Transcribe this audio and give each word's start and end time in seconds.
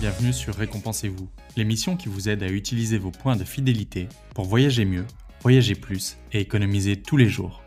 bienvenue 0.00 0.32
sur 0.32 0.54
Récompensez-vous, 0.54 1.28
l'émission 1.58 1.94
qui 1.94 2.08
vous 2.08 2.30
aide 2.30 2.42
à 2.42 2.48
utiliser 2.48 2.96
vos 2.96 3.10
points 3.10 3.36
de 3.36 3.44
fidélité 3.44 4.08
pour 4.34 4.46
voyager 4.46 4.86
mieux, 4.86 5.04
voyager 5.42 5.74
plus 5.74 6.16
et 6.32 6.40
économiser 6.40 6.96
tous 6.96 7.18
les 7.18 7.28
jours. 7.28 7.62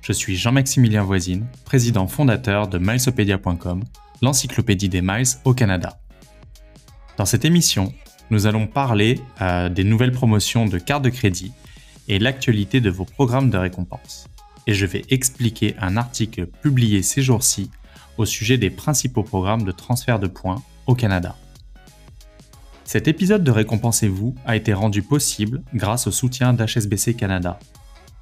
Je 0.00 0.14
suis 0.14 0.34
Jean-Maximilien 0.34 1.02
Voisine, 1.02 1.46
président 1.66 2.06
fondateur 2.06 2.68
de 2.68 2.78
milesopedia.com, 2.78 3.84
l'encyclopédie 4.22 4.88
des 4.88 5.02
miles 5.02 5.26
au 5.44 5.52
Canada. 5.52 6.00
Dans 7.18 7.26
cette 7.26 7.44
émission, 7.44 7.92
nous 8.30 8.46
allons 8.46 8.66
parler 8.66 9.20
euh, 9.42 9.68
des 9.68 9.84
nouvelles 9.84 10.12
promotions 10.12 10.64
de 10.64 10.78
cartes 10.78 11.04
de 11.04 11.10
crédit 11.10 11.52
et 12.08 12.18
l'actualité 12.18 12.80
de 12.80 12.88
vos 12.88 13.04
programmes 13.04 13.50
de 13.50 13.58
récompense. 13.58 14.26
Et 14.66 14.72
je 14.72 14.86
vais 14.86 15.04
expliquer 15.10 15.76
un 15.78 15.98
article 15.98 16.46
publié 16.46 17.02
ces 17.02 17.20
jours-ci 17.20 17.70
au 18.16 18.24
sujet 18.24 18.56
des 18.56 18.70
principaux 18.70 19.22
programmes 19.22 19.64
de 19.64 19.72
transfert 19.72 20.18
de 20.18 20.28
points 20.28 20.62
au 20.86 20.94
Canada. 20.94 21.36
Cet 22.88 23.06
épisode 23.06 23.44
de 23.44 23.50
Récompensez-vous 23.50 24.34
a 24.46 24.56
été 24.56 24.72
rendu 24.72 25.02
possible 25.02 25.60
grâce 25.74 26.06
au 26.06 26.10
soutien 26.10 26.54
d'HSBC 26.54 27.12
Canada. 27.12 27.58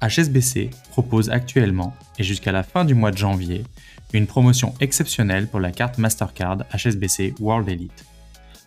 HSBC 0.01 0.71
propose 0.89 1.29
actuellement, 1.29 1.95
et 2.19 2.23
jusqu'à 2.23 2.51
la 2.51 2.63
fin 2.63 2.83
du 2.83 2.93
mois 2.93 3.11
de 3.11 3.17
janvier, 3.17 3.63
une 4.11 4.27
promotion 4.27 4.73
exceptionnelle 4.81 5.47
pour 5.47 5.61
la 5.61 5.71
carte 5.71 5.99
Mastercard 5.99 6.65
HSBC 6.73 7.35
World 7.39 7.69
Elite. 7.69 8.05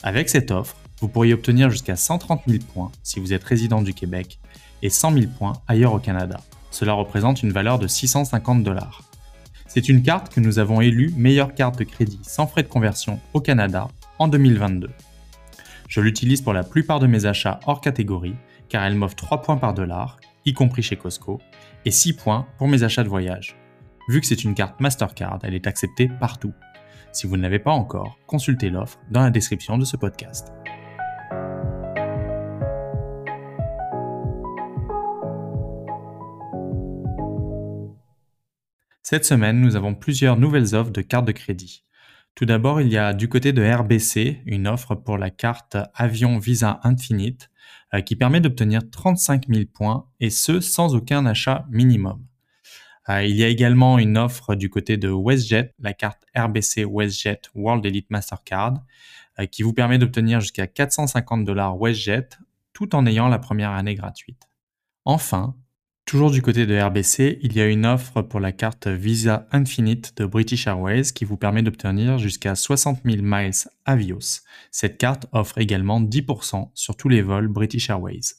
Avec 0.03 0.31
cette 0.31 0.51
offre, 0.53 0.75
vous 1.03 1.09
pourriez 1.09 1.35
obtenir 1.35 1.69
jusqu'à 1.69 1.97
130 1.97 2.45
000 2.47 2.65
points 2.73 2.93
si 3.03 3.21
vous 3.21 3.35
êtes 3.35 3.45
résident 3.45 3.83
du 3.83 3.93
Québec 3.93 4.39
et 4.80 4.89
100 4.89 5.13
000 5.13 5.27
points 5.39 5.61
ailleurs 5.69 5.93
au 5.93 5.99
Canada. 5.99 6.41
Cela 6.71 6.95
représente 6.95 7.43
une 7.43 7.53
valeur 7.53 7.79
de 7.79 7.87
650 7.87 8.65
dollars. 8.65 9.02
C'est 9.67 9.91
une 9.91 10.02
carte 10.02 10.33
que 10.33 10.41
nous 10.41 10.59
avons 10.59 10.80
élue 10.80 11.13
meilleure 11.15 11.52
carte 11.52 11.79
de 11.79 11.85
crédit 11.85 12.21
sans 12.23 12.46
frais 12.46 12.63
de 12.63 12.69
conversion 12.69 13.21
au 13.35 13.41
Canada 13.41 13.89
en 14.19 14.29
2022. 14.29 14.89
Je 15.91 16.01
l'utilise 16.01 16.41
pour 16.41 16.52
la 16.52 16.63
plupart 16.63 17.01
de 17.01 17.09
mes 17.09 17.27
achats 17.27 17.59
hors 17.66 17.80
catégorie 17.80 18.37
car 18.69 18.85
elle 18.85 18.95
m'offre 18.95 19.16
3 19.16 19.43
points 19.43 19.57
par 19.57 19.74
dollar, 19.74 20.21
y 20.45 20.52
compris 20.52 20.85
chez 20.85 20.95
Costco, 20.95 21.41
et 21.85 21.91
6 21.91 22.13
points 22.13 22.46
pour 22.59 22.69
mes 22.69 22.85
achats 22.85 23.02
de 23.02 23.09
voyage. 23.09 23.57
Vu 24.09 24.21
que 24.21 24.27
c'est 24.29 24.45
une 24.45 24.55
carte 24.55 24.79
Mastercard, 24.79 25.41
elle 25.43 25.55
est 25.55 25.66
acceptée 25.66 26.09
partout. 26.21 26.55
Si 27.11 27.27
vous 27.27 27.37
ne 27.37 27.43
l'avez 27.43 27.59
pas 27.59 27.73
encore, 27.73 28.21
consultez 28.29 28.71
l'offre 28.71 29.01
dans 29.11 29.23
la 29.23 29.30
description 29.30 29.79
de 29.79 29.85
ce 29.85 29.96
podcast. 29.96 30.52
Cette 39.02 39.24
semaine, 39.24 39.61
nous 39.61 39.74
avons 39.74 39.96
plusieurs 39.96 40.37
nouvelles 40.37 40.77
offres 40.77 40.93
de 40.93 41.02
cartes 41.02 41.27
de 41.27 41.33
crédit. 41.33 41.83
Tout 42.35 42.47
d'abord, 42.47 42.81
il 42.81 42.89
y 42.89 42.97
a 42.97 43.13
du 43.13 43.29
côté 43.29 43.53
de 43.53 43.63
RBC 43.63 44.43
une 44.47 44.67
offre 44.67 44.95
pour 44.95 45.19
la 45.19 45.31
carte 45.31 45.77
Avion 45.95 46.39
Visa 46.39 46.81
Infinite 46.85 47.51
euh, 47.93 48.01
qui 48.01 48.17
permet 48.17 48.41
d'obtenir 48.41 48.83
35 48.91 49.47
000 49.49 49.65
points 49.73 50.07
et 50.21 50.31
ce 50.31 50.61
sans 50.61 50.95
aucun 50.95 51.27
achat 51.27 51.67
minimum. 51.71 52.25
Euh, 53.09 53.25
il 53.25 53.37
y 53.37 53.43
a 53.43 53.49
également 53.49 53.99
une 53.99 54.17
offre 54.17 54.55
du 54.55 54.71
côté 54.71 54.97
de 54.97 55.11
WestJet, 55.11 55.75
la 55.81 55.93
carte 55.93 56.25
RBC 56.37 56.85
WestJet 56.85 57.41
World 57.55 57.85
Elite 57.85 58.11
Mastercard, 58.11 58.75
euh, 59.39 59.47
qui 59.47 59.63
vous 59.63 59.73
permet 59.73 59.99
d'obtenir 59.99 60.41
jusqu'à 60.41 60.67
450 60.67 61.45
dollars 61.45 61.77
WestJet 61.77 62.29
tout 62.73 62.95
en 62.95 63.07
ayant 63.07 63.29
la 63.29 63.39
première 63.39 63.71
année 63.71 63.95
gratuite. 63.95 64.49
Enfin, 65.05 65.56
Toujours 66.06 66.31
du 66.32 66.43
côté 66.43 66.66
de 66.66 66.76
RBC, 66.76 67.38
il 67.43 67.56
y 67.56 67.60
a 67.60 67.66
une 67.66 67.87
offre 67.87 68.22
pour 68.22 68.41
la 68.41 68.50
carte 68.50 68.88
Visa 68.88 69.47
Infinite 69.53 70.16
de 70.16 70.26
British 70.26 70.66
Airways 70.66 71.12
qui 71.15 71.25
vous 71.25 71.37
permet 71.37 71.62
d'obtenir 71.62 72.19
jusqu'à 72.19 72.56
60 72.56 73.00
000 73.05 73.19
miles 73.22 73.53
Avios. 73.84 74.41
Cette 74.72 74.99
carte 74.99 75.27
offre 75.33 75.59
également 75.59 76.00
10% 76.00 76.71
sur 76.75 76.97
tous 76.97 77.09
les 77.09 77.22
vols 77.22 77.47
British 77.47 77.91
Airways. 77.91 78.34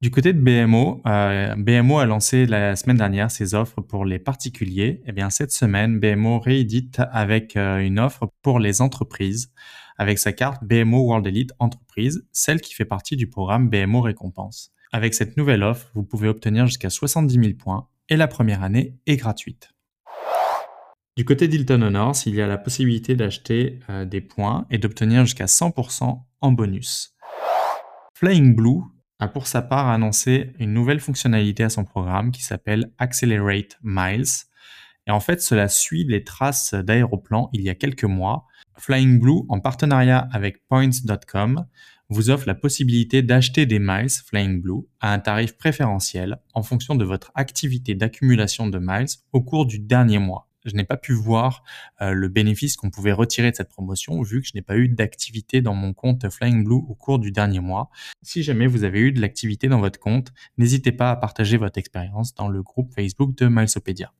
Du 0.00 0.12
côté 0.12 0.32
de 0.32 0.40
BMO, 0.40 1.02
euh, 1.06 1.56
BMO 1.56 1.98
a 1.98 2.06
lancé 2.06 2.46
la 2.46 2.76
semaine 2.76 2.98
dernière 2.98 3.32
ses 3.32 3.54
offres 3.54 3.80
pour 3.80 4.04
les 4.04 4.20
particuliers. 4.20 5.00
Et 5.02 5.08
eh 5.08 5.12
bien 5.12 5.28
cette 5.28 5.50
semaine, 5.50 5.98
BMO 5.98 6.38
réédite 6.38 7.02
avec 7.10 7.56
euh, 7.56 7.78
une 7.78 7.98
offre 7.98 8.30
pour 8.42 8.60
les 8.60 8.80
entreprises 8.80 9.52
avec 9.98 10.20
sa 10.20 10.32
carte 10.32 10.62
BMO 10.62 11.00
World 11.00 11.26
Elite 11.26 11.52
Entreprise, 11.58 12.24
celle 12.30 12.60
qui 12.60 12.74
fait 12.74 12.84
partie 12.84 13.16
du 13.16 13.28
programme 13.28 13.68
BMO 13.68 14.00
Récompense. 14.00 14.72
Avec 14.92 15.12
cette 15.12 15.36
nouvelle 15.36 15.62
offre, 15.62 15.90
vous 15.94 16.02
pouvez 16.02 16.28
obtenir 16.28 16.66
jusqu'à 16.66 16.88
70 16.88 17.34
000 17.34 17.46
points 17.58 17.88
et 18.08 18.16
la 18.16 18.26
première 18.26 18.62
année 18.62 18.96
est 19.06 19.16
gratuite. 19.16 19.70
Du 21.16 21.24
côté 21.24 21.46
d'Hilton 21.46 21.82
Honors, 21.82 22.16
il 22.26 22.34
y 22.34 22.40
a 22.40 22.46
la 22.46 22.58
possibilité 22.58 23.14
d'acheter 23.14 23.80
euh, 23.90 24.04
des 24.04 24.20
points 24.20 24.66
et 24.70 24.78
d'obtenir 24.78 25.26
jusqu'à 25.26 25.44
100% 25.44 26.22
en 26.40 26.52
bonus. 26.52 27.14
Flying 28.14 28.54
Blue 28.54 28.82
a 29.18 29.28
pour 29.28 29.46
sa 29.46 29.60
part 29.60 29.88
annoncé 29.88 30.52
une 30.58 30.72
nouvelle 30.72 31.00
fonctionnalité 31.00 31.64
à 31.64 31.70
son 31.70 31.84
programme 31.84 32.30
qui 32.30 32.42
s'appelle 32.42 32.92
Accelerate 32.98 33.78
Miles. 33.82 34.46
Et 35.06 35.10
en 35.10 35.20
fait, 35.20 35.42
cela 35.42 35.68
suit 35.68 36.04
les 36.04 36.24
traces 36.24 36.72
d'aéroplan 36.72 37.50
il 37.52 37.62
y 37.62 37.68
a 37.68 37.74
quelques 37.74 38.04
mois. 38.04 38.46
Flying 38.76 39.18
Blue, 39.18 39.42
en 39.48 39.60
partenariat 39.60 40.28
avec 40.32 40.66
Points.com, 40.68 41.66
vous 42.08 42.30
offre 42.30 42.46
la 42.46 42.54
possibilité 42.54 43.22
d'acheter 43.22 43.66
des 43.66 43.78
miles 43.78 44.10
Flying 44.26 44.60
Blue 44.60 44.82
à 45.00 45.12
un 45.12 45.18
tarif 45.18 45.56
préférentiel 45.56 46.38
en 46.54 46.62
fonction 46.62 46.94
de 46.94 47.04
votre 47.04 47.30
activité 47.34 47.94
d'accumulation 47.94 48.66
de 48.66 48.78
miles 48.78 49.08
au 49.32 49.42
cours 49.42 49.66
du 49.66 49.78
dernier 49.78 50.18
mois. 50.18 50.48
Je 50.64 50.74
n'ai 50.74 50.84
pas 50.84 50.96
pu 50.96 51.12
voir 51.12 51.62
euh, 52.00 52.12
le 52.12 52.28
bénéfice 52.28 52.76
qu'on 52.76 52.90
pouvait 52.90 53.12
retirer 53.12 53.50
de 53.50 53.56
cette 53.56 53.68
promotion 53.68 54.20
vu 54.22 54.42
que 54.42 54.48
je 54.48 54.52
n'ai 54.54 54.62
pas 54.62 54.76
eu 54.76 54.88
d'activité 54.88 55.62
dans 55.62 55.74
mon 55.74 55.92
compte 55.92 56.28
Flying 56.28 56.64
Blue 56.64 56.82
au 56.88 56.94
cours 56.94 57.18
du 57.18 57.30
dernier 57.30 57.60
mois. 57.60 57.90
Si 58.22 58.42
jamais 58.42 58.66
vous 58.66 58.84
avez 58.84 59.00
eu 59.00 59.12
de 59.12 59.20
l'activité 59.20 59.68
dans 59.68 59.80
votre 59.80 60.00
compte, 60.00 60.32
n'hésitez 60.56 60.92
pas 60.92 61.10
à 61.10 61.16
partager 61.16 61.56
votre 61.56 61.78
expérience 61.78 62.34
dans 62.34 62.48
le 62.48 62.62
groupe 62.62 62.92
Facebook 62.94 63.36
de 63.36 63.46
Milesopedia. 63.46 64.12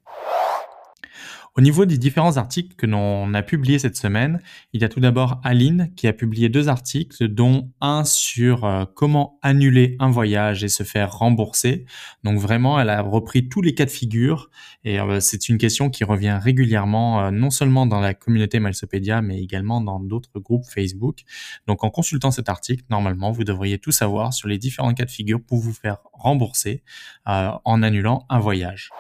Au 1.59 1.61
niveau 1.61 1.87
des 1.87 1.99
différents 1.99 2.37
articles 2.37 2.77
que 2.77 2.87
l'on 2.87 3.35
a 3.35 3.43
publiés 3.43 3.81
cette 3.81 3.97
semaine, 3.97 4.41
il 4.73 4.81
y 4.81 4.85
a 4.85 4.89
tout 4.89 5.01
d'abord 5.01 5.41
Aline 5.43 5.91
qui 5.97 6.07
a 6.07 6.13
publié 6.13 6.49
deux 6.49 6.69
articles, 6.69 7.27
dont 7.27 7.73
un 7.81 8.05
sur 8.05 8.65
euh, 8.65 8.85
comment 8.95 9.41
annuler 9.43 9.97
un 9.99 10.09
voyage 10.09 10.63
et 10.63 10.69
se 10.69 10.85
faire 10.85 11.13
rembourser. 11.13 11.85
Donc 12.23 12.39
vraiment, 12.39 12.79
elle 12.79 12.91
a 12.91 13.03
repris 13.03 13.49
tous 13.49 13.61
les 13.61 13.75
cas 13.75 13.87
de 13.87 13.91
figure 13.91 14.51
et 14.85 15.01
euh, 15.01 15.19
c'est 15.19 15.49
une 15.49 15.59
question 15.59 15.91
qui 15.91 16.05
revient 16.05 16.39
régulièrement, 16.41 17.23
euh, 17.23 17.31
non 17.33 17.51
seulement 17.51 17.87
dans 17.87 17.99
la 17.99 18.15
communauté 18.15 18.61
Malsopédia, 18.61 19.21
mais 19.21 19.43
également 19.43 19.81
dans 19.81 19.99
d'autres 19.99 20.39
groupes 20.39 20.65
Facebook. 20.65 21.25
Donc 21.67 21.83
en 21.83 21.91
consultant 21.91 22.31
cet 22.31 22.49
article, 22.49 22.85
normalement, 22.89 23.33
vous 23.33 23.43
devriez 23.43 23.81
tout 23.81 23.91
savoir 23.91 24.33
sur 24.33 24.47
les 24.47 24.59
différents 24.59 24.95
cas 24.95 25.07
de 25.07 25.11
figure 25.11 25.41
pour 25.45 25.59
vous 25.59 25.73
faire 25.73 25.97
rembourser 26.13 26.85
en 27.27 27.83
annulant 27.83 28.27
un 28.29 28.39
voyage. 28.39 28.91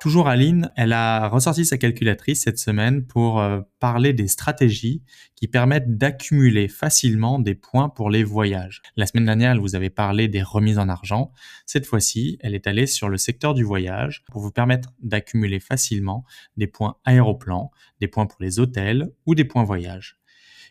Toujours 0.00 0.28
Aline, 0.28 0.70
elle 0.76 0.92
a 0.92 1.26
ressorti 1.26 1.64
sa 1.64 1.76
calculatrice 1.76 2.42
cette 2.42 2.60
semaine 2.60 3.04
pour 3.04 3.40
euh, 3.40 3.62
parler 3.80 4.12
des 4.12 4.28
stratégies 4.28 5.02
qui 5.34 5.48
permettent 5.48 5.98
d'accumuler 5.98 6.68
facilement 6.68 7.40
des 7.40 7.56
points 7.56 7.88
pour 7.88 8.08
les 8.08 8.22
voyages. 8.22 8.80
La 8.96 9.06
semaine 9.06 9.24
dernière, 9.24 9.50
elle 9.50 9.58
vous 9.58 9.74
avait 9.74 9.90
parlé 9.90 10.28
des 10.28 10.40
remises 10.40 10.78
en 10.78 10.88
argent. 10.88 11.32
Cette 11.66 11.84
fois-ci, 11.84 12.38
elle 12.42 12.54
est 12.54 12.68
allée 12.68 12.86
sur 12.86 13.08
le 13.08 13.16
secteur 13.16 13.54
du 13.54 13.64
voyage 13.64 14.22
pour 14.30 14.40
vous 14.40 14.52
permettre 14.52 14.90
d'accumuler 15.02 15.58
facilement 15.58 16.24
des 16.56 16.68
points 16.68 16.96
aéroplan, 17.04 17.72
des 18.00 18.06
points 18.06 18.26
pour 18.26 18.40
les 18.40 18.60
hôtels 18.60 19.10
ou 19.26 19.34
des 19.34 19.44
points 19.44 19.64
voyage. 19.64 20.20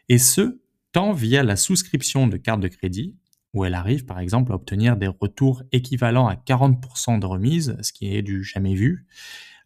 Et 0.07 0.19
ce, 0.19 0.61
tant 0.93 1.11
via 1.11 1.43
la 1.43 1.57
souscription 1.57 2.27
de 2.27 2.37
carte 2.37 2.61
de 2.61 2.69
crédit 2.69 3.17
où 3.57 3.65
elle 3.65 3.73
arrive 3.73 4.05
par 4.05 4.19
exemple 4.19 4.51
à 4.51 4.55
obtenir 4.55 4.97
des 4.97 5.07
retours 5.07 5.63
équivalents 5.71 6.27
à 6.27 6.35
40% 6.35 7.19
de 7.19 7.25
remise, 7.25 7.75
ce 7.81 7.91
qui 7.91 8.15
est 8.15 8.21
du 8.21 8.43
jamais 8.43 8.75
vu, 8.75 9.07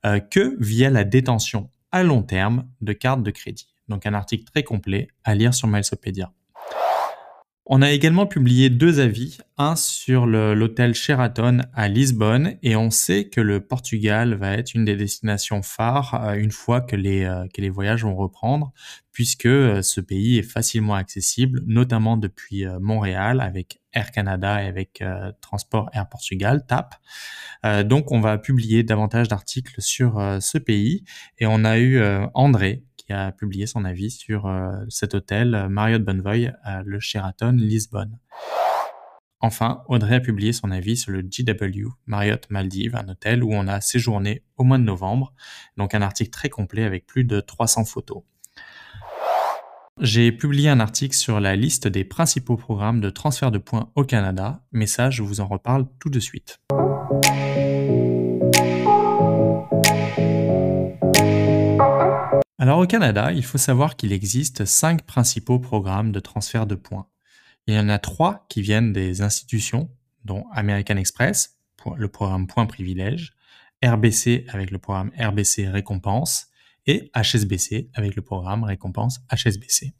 euh, 0.05 0.19
que 0.19 0.55
via 0.59 0.89
la 0.89 1.03
détention 1.03 1.69
à 1.91 2.03
long 2.03 2.23
terme 2.23 2.67
de 2.79 2.93
cartes 2.93 3.21
de 3.21 3.31
crédit. 3.31 3.67
Donc 3.89 4.05
un 4.05 4.13
article 4.13 4.45
très 4.45 4.63
complet 4.63 5.09
à 5.23 5.35
lire 5.35 5.53
sur 5.53 5.67
Milesopedia. 5.67 6.31
On 7.67 7.83
a 7.83 7.91
également 7.91 8.25
publié 8.25 8.71
deux 8.71 8.99
avis, 8.99 9.37
un 9.59 9.75
sur 9.75 10.25
l'hôtel 10.25 10.95
Sheraton 10.95 11.59
à 11.75 11.87
Lisbonne 11.87 12.57
et 12.63 12.75
on 12.75 12.89
sait 12.89 13.29
que 13.29 13.39
le 13.39 13.59
Portugal 13.59 14.33
va 14.33 14.53
être 14.53 14.73
une 14.73 14.83
des 14.83 14.95
destinations 14.95 15.61
phares 15.61 16.15
euh, 16.25 16.33
une 16.33 16.51
fois 16.51 16.81
que 16.81 16.95
les, 16.95 17.23
euh, 17.23 17.45
que 17.53 17.61
les 17.61 17.69
voyages 17.69 18.03
vont 18.03 18.15
reprendre 18.15 18.73
puisque 19.11 19.45
euh, 19.45 19.83
ce 19.83 20.01
pays 20.01 20.39
est 20.39 20.43
facilement 20.43 20.95
accessible, 20.95 21.61
notamment 21.67 22.17
depuis 22.17 22.65
Montréal 22.79 23.39
avec 23.39 23.79
Air 23.93 24.09
Canada 24.09 24.63
et 24.63 24.67
avec 24.67 25.03
Transport 25.41 25.89
Air 25.93 26.07
Portugal, 26.09 26.65
TAP. 26.65 26.95
donc 27.85 28.11
on 28.11 28.21
va 28.21 28.37
publier 28.37 28.83
davantage 28.83 29.27
d'articles 29.27 29.75
sur 29.79 30.13
ce 30.39 30.57
pays 30.57 31.03
et 31.39 31.45
on 31.45 31.65
a 31.65 31.77
eu 31.77 32.01
André 32.33 32.85
a 33.11 33.31
publié 33.31 33.67
son 33.67 33.85
avis 33.85 34.11
sur 34.11 34.47
euh, 34.47 34.71
cet 34.89 35.13
hôtel 35.13 35.55
euh, 35.55 35.69
Marriott 35.69 36.03
Bonvoy 36.03 36.51
à 36.63 36.83
le 36.83 36.99
Sheraton 36.99 37.53
Lisbonne. 37.57 38.19
Enfin, 39.39 39.83
Audrey 39.87 40.15
a 40.15 40.19
publié 40.19 40.53
son 40.53 40.69
avis 40.69 40.95
sur 40.95 41.11
le 41.11 41.21
GW 41.23 41.89
Marriott 42.05 42.45
Maldives, 42.49 42.95
un 42.95 43.09
hôtel 43.09 43.43
où 43.43 43.51
on 43.51 43.67
a 43.67 43.81
séjourné 43.81 44.43
au 44.55 44.63
mois 44.63 44.77
de 44.77 44.83
novembre, 44.83 45.33
donc 45.77 45.95
un 45.95 46.01
article 46.03 46.29
très 46.29 46.49
complet 46.49 46.83
avec 46.83 47.07
plus 47.07 47.23
de 47.23 47.39
300 47.39 47.85
photos. 47.85 48.21
j'ai 49.99 50.31
publié 50.31 50.69
un 50.69 50.79
article 50.79 51.15
sur 51.15 51.39
la 51.39 51.55
liste 51.55 51.87
des 51.87 52.03
principaux 52.03 52.55
programmes 52.55 53.01
de 53.01 53.09
transfert 53.09 53.51
de 53.51 53.57
points 53.57 53.91
au 53.95 54.03
Canada, 54.03 54.63
mais 54.71 54.85
ça, 54.85 55.09
je 55.09 55.23
vous 55.23 55.39
en 55.39 55.47
reparle 55.47 55.87
tout 55.99 56.09
de 56.09 56.19
suite. 56.19 56.60
Alors 62.61 62.77
au 62.77 62.85
Canada, 62.85 63.31
il 63.31 63.43
faut 63.43 63.57
savoir 63.57 63.95
qu'il 63.95 64.13
existe 64.13 64.65
cinq 64.65 65.01
principaux 65.07 65.57
programmes 65.57 66.11
de 66.11 66.19
transfert 66.19 66.67
de 66.67 66.75
points. 66.75 67.07
Il 67.65 67.73
y 67.73 67.79
en 67.79 67.89
a 67.89 67.97
trois 67.97 68.45
qui 68.49 68.61
viennent 68.61 68.93
des 68.93 69.23
institutions, 69.23 69.89
dont 70.25 70.45
American 70.53 70.97
Express, 70.97 71.57
le 71.97 72.07
programme 72.07 72.45
Points 72.45 72.67
Privilèges, 72.67 73.33
RBC 73.83 74.45
avec 74.49 74.69
le 74.69 74.77
programme 74.77 75.09
RBC 75.19 75.69
Récompense 75.69 76.49
et 76.85 77.09
HSBC 77.15 77.89
avec 77.95 78.15
le 78.15 78.21
programme 78.21 78.63
Récompense 78.63 79.21
HSBC. 79.35 79.95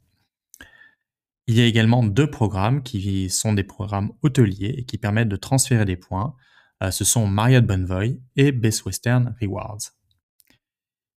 Il 1.48 1.56
y 1.56 1.62
a 1.62 1.66
également 1.66 2.04
deux 2.04 2.30
programmes 2.30 2.84
qui 2.84 3.28
sont 3.28 3.54
des 3.54 3.64
programmes 3.64 4.12
hôteliers 4.22 4.76
et 4.78 4.84
qui 4.84 4.98
permettent 4.98 5.28
de 5.28 5.34
transférer 5.34 5.84
des 5.84 5.96
points. 5.96 6.36
Euh, 6.80 6.92
ce 6.92 7.04
sont 7.04 7.26
Marriott 7.26 7.66
Bonvoy 7.66 8.20
et 8.36 8.52
Best 8.52 8.84
Western 8.84 9.34
Rewards. 9.40 9.80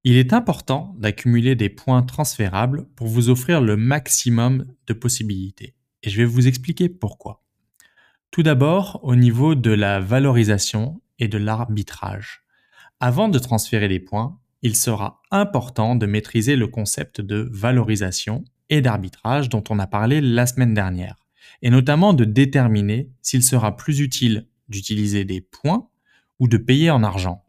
Il 0.04 0.16
est 0.16 0.32
important 0.32 0.96
d'accumuler 0.98 1.54
des 1.54 1.68
points 1.68 2.02
transférables 2.02 2.88
pour 2.96 3.06
vous 3.06 3.28
offrir 3.28 3.60
le 3.60 3.76
maximum 3.76 4.66
de 4.88 4.94
possibilités. 4.94 5.76
Et 6.02 6.10
je 6.10 6.16
vais 6.16 6.24
vous 6.24 6.48
expliquer 6.48 6.88
pourquoi. 6.88 7.44
Tout 8.32 8.42
d'abord, 8.42 8.98
au 9.04 9.14
niveau 9.14 9.54
de 9.54 9.70
la 9.70 10.00
valorisation 10.00 11.00
et 11.20 11.28
de 11.28 11.38
l'arbitrage. 11.38 12.42
Avant 12.98 13.28
de 13.28 13.38
transférer 13.38 13.86
des 13.86 14.00
points, 14.00 14.40
il 14.62 14.74
sera 14.74 15.22
important 15.30 15.94
de 15.94 16.06
maîtriser 16.06 16.56
le 16.56 16.66
concept 16.66 17.20
de 17.20 17.48
valorisation 17.52 18.44
et 18.70 18.80
d'arbitrage 18.80 19.48
dont 19.48 19.62
on 19.70 19.78
a 19.78 19.86
parlé 19.86 20.20
la 20.20 20.46
semaine 20.46 20.74
dernière, 20.74 21.16
et 21.62 21.70
notamment 21.70 22.12
de 22.12 22.24
déterminer 22.24 23.08
s'il 23.22 23.44
sera 23.44 23.76
plus 23.76 24.00
utile 24.00 24.48
d'utiliser 24.68 25.24
des 25.24 25.40
points 25.40 25.88
ou 26.40 26.48
de 26.48 26.56
payer 26.56 26.90
en 26.90 27.04
argent. 27.04 27.44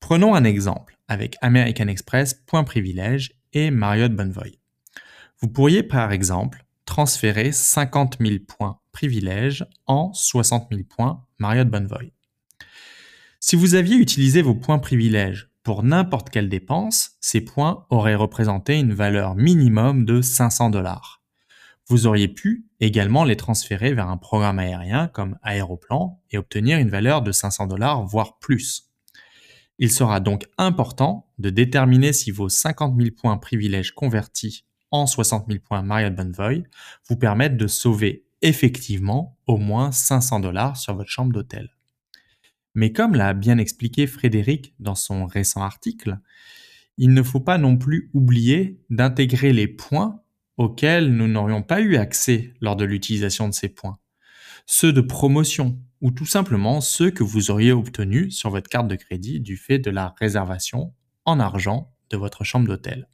Prenons 0.00 0.34
un 0.34 0.42
exemple 0.42 0.91
avec 1.12 1.36
American 1.42 1.88
Express 1.88 2.32
Point 2.46 2.64
Privilège 2.64 3.34
et 3.52 3.70
Marriott 3.70 4.14
Bonvoy. 4.14 4.58
Vous 5.40 5.48
pourriez 5.48 5.82
par 5.82 6.10
exemple 6.10 6.64
transférer 6.86 7.52
50 7.52 8.16
000 8.18 8.36
points 8.48 8.80
privilèges 8.92 9.66
en 9.86 10.12
60 10.14 10.68
000 10.70 10.84
points 10.88 11.26
Marriott 11.38 11.68
Bonvoy. 11.68 12.14
Si 13.40 13.56
vous 13.56 13.74
aviez 13.74 13.96
utilisé 13.96 14.40
vos 14.40 14.54
points 14.54 14.78
privilèges 14.78 15.50
pour 15.62 15.82
n'importe 15.82 16.30
quelle 16.30 16.48
dépense, 16.48 17.10
ces 17.20 17.42
points 17.42 17.84
auraient 17.90 18.14
représenté 18.14 18.78
une 18.78 18.94
valeur 18.94 19.34
minimum 19.34 20.06
de 20.06 20.22
500 20.22 20.70
dollars. 20.70 21.22
Vous 21.88 22.06
auriez 22.06 22.28
pu 22.28 22.64
également 22.80 23.24
les 23.24 23.36
transférer 23.36 23.92
vers 23.92 24.08
un 24.08 24.16
programme 24.16 24.58
aérien 24.58 25.08
comme 25.08 25.38
Aéroplan 25.42 26.22
et 26.30 26.38
obtenir 26.38 26.78
une 26.78 26.88
valeur 26.88 27.20
de 27.20 27.32
500 27.32 27.66
dollars, 27.66 28.02
voire 28.06 28.38
plus. 28.38 28.91
Il 29.78 29.90
sera 29.90 30.20
donc 30.20 30.46
important 30.58 31.30
de 31.38 31.50
déterminer 31.50 32.12
si 32.12 32.30
vos 32.30 32.48
50 32.48 32.96
000 32.96 33.10
points 33.16 33.36
privilèges 33.38 33.92
convertis 33.92 34.64
en 34.90 35.06
60 35.06 35.46
000 35.48 35.60
points 35.64 35.82
Marriott 35.82 36.14
Bonvoy 36.14 36.64
vous 37.08 37.16
permettent 37.16 37.56
de 37.56 37.66
sauver 37.66 38.26
effectivement 38.42 39.38
au 39.46 39.56
moins 39.56 39.90
500 39.90 40.40
dollars 40.40 40.76
sur 40.76 40.94
votre 40.94 41.10
chambre 41.10 41.32
d'hôtel. 41.32 41.70
Mais 42.74 42.92
comme 42.92 43.14
l'a 43.14 43.34
bien 43.34 43.58
expliqué 43.58 44.06
Frédéric 44.06 44.74
dans 44.78 44.94
son 44.94 45.26
récent 45.26 45.62
article, 45.62 46.18
il 46.98 47.14
ne 47.14 47.22
faut 47.22 47.40
pas 47.40 47.58
non 47.58 47.76
plus 47.76 48.10
oublier 48.14 48.80
d'intégrer 48.90 49.52
les 49.52 49.68
points 49.68 50.22
auxquels 50.56 51.12
nous 51.12 51.28
n'aurions 51.28 51.62
pas 51.62 51.80
eu 51.80 51.96
accès 51.96 52.54
lors 52.60 52.76
de 52.76 52.84
l'utilisation 52.84 53.48
de 53.48 53.54
ces 53.54 53.68
points. 53.68 53.98
Ceux 54.66 54.92
de 54.92 55.00
promotion 55.00 55.78
ou 56.02 56.10
tout 56.10 56.26
simplement 56.26 56.80
ceux 56.80 57.10
que 57.10 57.22
vous 57.22 57.50
auriez 57.50 57.72
obtenus 57.72 58.36
sur 58.36 58.50
votre 58.50 58.68
carte 58.68 58.88
de 58.88 58.96
crédit 58.96 59.40
du 59.40 59.56
fait 59.56 59.78
de 59.78 59.90
la 59.90 60.14
réservation 60.18 60.92
en 61.24 61.38
argent 61.38 61.94
de 62.10 62.16
votre 62.16 62.44
chambre 62.44 62.66
d'hôtel. 62.66 63.08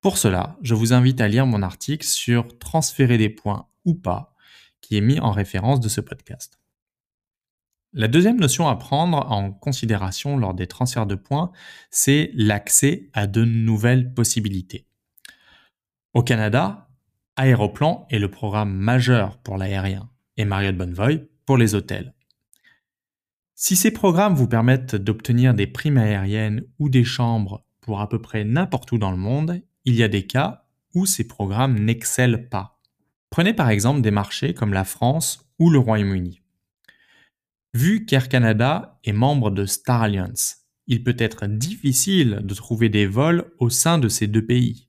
Pour 0.00 0.18
cela, 0.18 0.58
je 0.62 0.74
vous 0.74 0.92
invite 0.92 1.20
à 1.20 1.28
lire 1.28 1.46
mon 1.46 1.62
article 1.62 2.06
sur 2.06 2.58
transférer 2.58 3.18
des 3.18 3.30
points 3.30 3.68
ou 3.84 3.94
pas, 3.94 4.34
qui 4.80 4.96
est 4.96 5.00
mis 5.00 5.20
en 5.20 5.30
référence 5.30 5.80
de 5.80 5.88
ce 5.88 6.00
podcast. 6.00 6.58
La 7.92 8.08
deuxième 8.08 8.38
notion 8.38 8.68
à 8.68 8.76
prendre 8.76 9.30
en 9.30 9.52
considération 9.52 10.36
lors 10.36 10.54
des 10.54 10.66
transferts 10.66 11.06
de 11.06 11.14
points, 11.14 11.52
c'est 11.90 12.30
l'accès 12.34 13.08
à 13.14 13.26
de 13.26 13.44
nouvelles 13.44 14.12
possibilités. 14.12 14.86
Au 16.14 16.22
Canada, 16.22 16.90
Aéroplan 17.36 18.06
est 18.10 18.18
le 18.18 18.30
programme 18.30 18.74
majeur 18.74 19.38
pour 19.38 19.56
l'aérien 19.56 20.10
et 20.36 20.44
Marriott 20.44 20.76
Bonvoy 20.76 21.28
pour 21.46 21.56
les 21.56 21.74
hôtels. 21.74 22.12
Si 23.54 23.74
ces 23.74 23.90
programmes 23.90 24.34
vous 24.34 24.48
permettent 24.48 24.96
d'obtenir 24.96 25.54
des 25.54 25.66
primes 25.66 25.96
aériennes 25.96 26.64
ou 26.78 26.90
des 26.90 27.04
chambres 27.04 27.64
pour 27.80 28.00
à 28.00 28.08
peu 28.08 28.20
près 28.20 28.44
n'importe 28.44 28.92
où 28.92 28.98
dans 28.98 29.12
le 29.12 29.16
monde, 29.16 29.62
il 29.86 29.94
y 29.94 30.02
a 30.02 30.08
des 30.08 30.26
cas 30.26 30.66
où 30.94 31.06
ces 31.06 31.26
programmes 31.26 31.78
n'excellent 31.78 32.48
pas. 32.50 32.80
Prenez 33.30 33.54
par 33.54 33.70
exemple 33.70 34.02
des 34.02 34.10
marchés 34.10 34.52
comme 34.52 34.74
la 34.74 34.84
France 34.84 35.48
ou 35.58 35.70
le 35.70 35.78
Royaume-Uni. 35.78 36.42
Vu 37.72 38.04
qu'Air 38.04 38.28
Canada 38.28 38.98
est 39.04 39.12
membre 39.12 39.50
de 39.50 39.64
Star 39.64 40.02
Alliance, 40.02 40.66
il 40.86 41.02
peut 41.02 41.16
être 41.18 41.46
difficile 41.46 42.40
de 42.42 42.54
trouver 42.54 42.88
des 42.88 43.06
vols 43.06 43.52
au 43.58 43.70
sein 43.70 43.98
de 43.98 44.08
ces 44.08 44.26
deux 44.26 44.44
pays. 44.44 44.88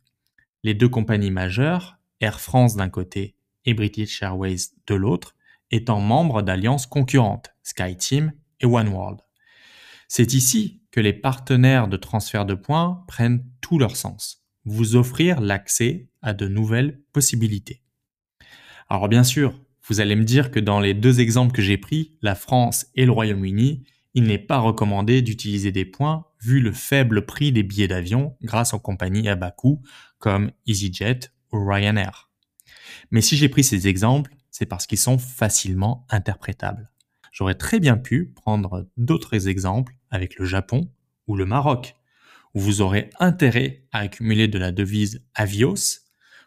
Les 0.64 0.74
deux 0.74 0.90
compagnies 0.90 1.32
majeures, 1.32 1.98
Air 2.20 2.40
France 2.40 2.76
d'un 2.76 2.90
côté 2.90 3.36
et 3.66 3.74
British 3.74 4.22
Airways 4.22 4.58
de 4.88 4.96
l'autre, 4.96 5.36
étant 5.72 6.00
membres 6.00 6.42
d'alliances 6.42 6.86
concurrentes, 6.86 7.54
SkyTeam 7.64 8.32
et 8.60 8.66
OneWorld. 8.66 9.20
C'est 10.08 10.34
ici 10.34 10.84
que 10.92 11.00
les 11.00 11.14
partenaires 11.14 11.88
de 11.88 11.98
transfert 11.98 12.46
de 12.46 12.54
points 12.54 13.04
prennent 13.08 13.46
tout 13.62 13.78
leur 13.78 13.96
sens, 13.96 14.46
vous 14.66 14.96
offrir 14.96 15.42
l'accès 15.42 16.10
à 16.22 16.34
de 16.34 16.48
nouvelles 16.48 17.02
possibilités. 17.14 17.84
Alors 18.90 19.10
bien 19.10 19.24
sûr, 19.24 19.54
vous 19.88 20.00
allez 20.00 20.16
me 20.16 20.24
dire 20.24 20.52
que 20.52 20.60
dans 20.60 20.80
les 20.80 20.94
deux 20.94 21.20
exemples 21.20 21.54
que 21.54 21.62
j'ai 21.62 21.78
pris, 21.78 22.18
la 22.22 22.36
France 22.36 22.88
et 22.96 23.06
le 23.06 23.12
Royaume-Uni, 23.12 23.84
il 24.14 24.24
n'est 24.24 24.38
pas 24.38 24.60
recommandé 24.60 25.22
d'utiliser 25.22 25.72
des 25.72 25.86
points 25.86 26.26
vu 26.42 26.60
le 26.60 26.72
faible 26.72 27.26
prix 27.26 27.52
des 27.52 27.64
billets 27.64 27.88
d'avion 27.88 28.36
grâce 28.42 28.74
aux 28.74 28.80
compagnies 28.80 29.30
à 29.30 29.36
bas 29.36 29.52
coût 29.52 29.82
comme 30.20 30.52
EasyJet 30.66 31.20
ou 31.52 31.66
Ryanair. 31.66 32.27
Mais 33.12 33.22
si 33.22 33.38
j'ai 33.38 33.50
pris 33.50 33.64
ces 33.64 33.88
exemples, 33.88 34.36
c'est 34.52 34.66
parce 34.66 34.88
qu'ils 34.88 34.98
sont 34.98 35.18
facilement 35.18 36.06
interprétables. 36.10 36.92
J'aurais 37.32 37.56
très 37.56 37.80
bien 37.80 37.98
pu 37.98 38.34
prendre 38.36 38.88
d'autres 38.98 39.48
exemples 39.48 39.94
avec 40.10 40.38
le 40.38 40.46
Japon 40.46 40.90
ou 41.28 41.36
le 41.36 41.46
Maroc, 41.46 41.96
où 42.54 42.60
vous 42.60 42.82
aurez 42.82 43.10
intérêt 43.20 43.84
à 43.92 44.00
accumuler 44.00 44.48
de 44.48 44.58
la 44.58 44.72
devise 44.72 45.24
Avios 45.36 46.02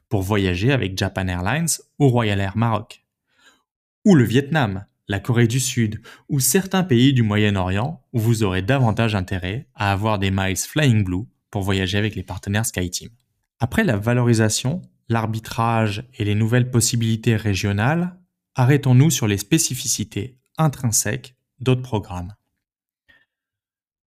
pour 0.08 0.22
voyager 0.22 0.72
avec 0.72 0.98
Japan 0.98 1.28
Airlines 1.28 1.68
ou 1.98 2.08
Royal 2.08 2.40
Air 2.40 2.56
Maroc. 2.56 3.04
Ou 4.04 4.14
le 4.14 4.24
Vietnam, 4.24 4.84
la 5.06 5.20
Corée 5.20 5.46
du 5.46 5.60
Sud 5.60 6.00
ou 6.28 6.40
certains 6.40 6.84
pays 6.84 7.12
du 7.12 7.22
Moyen-Orient 7.22 8.02
où 8.12 8.18
vous 8.18 8.42
aurez 8.42 8.62
davantage 8.62 9.14
intérêt 9.14 9.68
à 9.74 9.92
avoir 9.92 10.18
des 10.18 10.30
miles 10.30 10.56
Flying 10.56 11.04
Blue 11.04 11.26
pour 11.50 11.62
voyager 11.62 11.98
avec 11.98 12.14
les 12.14 12.22
partenaires 12.22 12.66
SkyTeam. 12.66 13.10
Après 13.58 13.84
la 13.84 13.96
valorisation, 13.96 14.82
l'arbitrage 15.10 16.04
et 16.14 16.24
les 16.24 16.36
nouvelles 16.36 16.70
possibilités 16.70 17.36
régionales, 17.36 18.16
arrêtons-nous 18.54 19.10
sur 19.10 19.26
les 19.26 19.36
spécificités 19.36 20.38
intrinsèques 20.56 21.34
d'autres 21.58 21.82
programmes. 21.82 22.34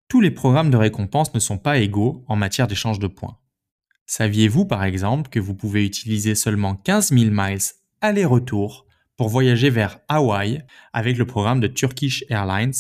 Tous 0.09 0.21
les 0.21 0.31
programmes 0.31 0.71
de 0.71 0.77
récompense 0.77 1.33
ne 1.35 1.41
sont 1.41 1.59
pas 1.59 1.79
égaux 1.79 2.25
en 2.29 2.37
matière 2.37 2.67
d'échange 2.67 2.99
de 2.99 3.07
points. 3.07 3.39
Saviez-vous 4.07 4.67
par 4.67 4.85
exemple 4.85 5.31
que 5.31 5.41
vous 5.41 5.55
pouvez 5.55 5.87
utiliser 5.87 6.35
seulement 6.35 6.75
15 6.75 7.13
000 7.13 7.31
miles 7.31 7.61
aller-retour 8.01 8.87
pour 9.17 9.29
voyager 9.29 9.71
vers 9.71 10.01
Hawaï 10.09 10.65
avec 10.93 11.17
le 11.17 11.27
programme 11.27 11.61
de 11.61 11.67
Turkish 11.67 12.25
Airlines 12.29 12.75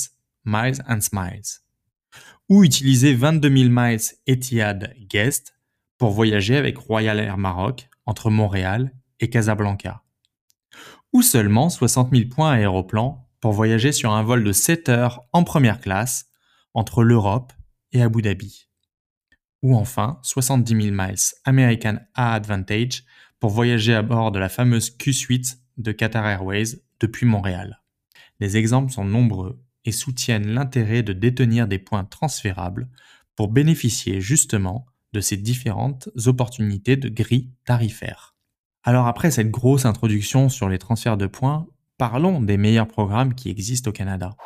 Miles 0.45 0.83
and 0.89 1.01
Smiles? 1.01 1.63
Ou 2.49 2.65
utiliser 2.65 3.15
22 3.15 3.49
000 3.49 3.71
miles 3.71 4.01
Etihad 4.27 4.95
Guest 5.09 5.55
pour 5.99 6.11
voyager 6.11 6.57
avec 6.57 6.77
Royal 6.79 7.21
Air 7.21 7.39
Maroc 7.39 7.90
entre 8.11 8.29
Montréal 8.29 8.93
et 9.21 9.31
Casablanca. 9.31 10.03
Ou 11.13 11.23
seulement 11.23 11.71
60 11.71 12.11
000 12.13 12.29
points 12.29 12.51
aéroplan 12.51 13.29
pour 13.41 13.53
voyager 13.53 13.93
sur 13.93 14.11
un 14.11 14.25
vol 14.25 14.43
de 14.43 14.51
7 14.51 14.89
heures 14.89 15.23
en 15.33 15.45
première 15.45 15.81
classe 15.81 16.27
entre 16.75 17.05
l'Europe 17.05 17.53
et 17.93 18.03
Abu 18.03 18.21
Dhabi. 18.21 18.69
Ou 19.63 19.77
enfin 19.77 20.19
70 20.23 20.91
000 20.91 20.97
miles 20.97 21.21
American 21.45 21.99
A 22.15 22.35
Advantage 22.35 23.05
pour 23.39 23.51
voyager 23.51 23.95
à 23.95 24.03
bord 24.03 24.33
de 24.33 24.41
la 24.41 24.49
fameuse 24.49 24.91
Q-Suite 24.91 25.61
de 25.77 25.93
Qatar 25.93 26.27
Airways 26.27 26.83
depuis 26.99 27.27
Montréal. 27.27 27.81
Les 28.41 28.57
exemples 28.57 28.91
sont 28.91 29.05
nombreux 29.05 29.63
et 29.85 29.93
soutiennent 29.93 30.49
l'intérêt 30.49 31.05
de 31.05 31.13
détenir 31.13 31.69
des 31.69 31.79
points 31.79 32.05
transférables 32.05 32.89
pour 33.37 33.49
bénéficier 33.49 34.21
justement 34.21 34.87
de 35.13 35.21
ces 35.21 35.37
différentes 35.37 36.09
opportunités 36.27 36.97
de 36.97 37.09
grilles 37.09 37.51
tarifaires. 37.65 38.35
Alors 38.83 39.07
après 39.07 39.31
cette 39.31 39.51
grosse 39.51 39.85
introduction 39.85 40.49
sur 40.49 40.69
les 40.69 40.79
transferts 40.79 41.17
de 41.17 41.27
points, 41.27 41.67
parlons 41.99 42.41
des 42.41 42.57
meilleurs 42.57 42.89
programmes 42.89 43.35
qui 43.35 43.51
existent 43.51 43.91
au 43.91 43.93
Canada. 43.93 44.37